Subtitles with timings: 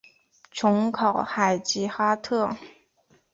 [0.49, 2.55] 琼考海吉哈特。